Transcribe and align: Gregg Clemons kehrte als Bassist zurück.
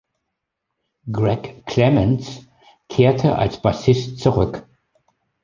Gregg 1.11 1.61
Clemons 1.67 2.47
kehrte 2.89 3.35
als 3.37 3.61
Bassist 3.61 4.17
zurück. 4.17 4.65